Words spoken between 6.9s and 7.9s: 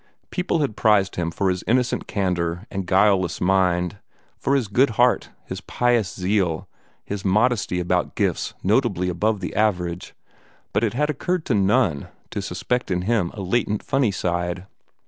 his modesty